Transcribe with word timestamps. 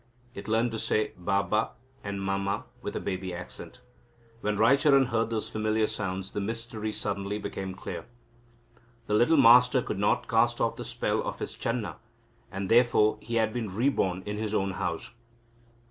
It 0.33 0.47
learnt 0.47 0.71
to 0.71 0.79
say 0.79 1.13
Ba 1.15 1.43
ba 1.47 1.73
and 2.03 2.19
Ma 2.23 2.35
ma 2.39 2.63
with 2.81 2.95
a 2.95 2.99
baby 2.99 3.35
accent. 3.35 3.81
When 4.39 4.57
Raicharan 4.57 5.09
heard 5.09 5.29
those 5.29 5.47
familiar 5.47 5.85
sounds 5.85 6.31
the 6.31 6.41
mystery 6.41 6.91
suddenly 6.91 7.37
became 7.37 7.75
clear. 7.75 8.05
The 9.05 9.13
little 9.13 9.37
Master 9.37 9.79
could 9.83 9.99
not 9.99 10.27
cast 10.27 10.59
off 10.59 10.75
the 10.77 10.85
spell 10.85 11.21
of 11.21 11.37
his 11.37 11.53
Chan 11.53 11.81
na, 11.81 11.97
and 12.51 12.67
therefore 12.67 13.19
he 13.21 13.35
had 13.35 13.53
been 13.53 13.75
reborn 13.75 14.23
in 14.25 14.37
his 14.37 14.55
own 14.55 14.71
house. 14.71 15.11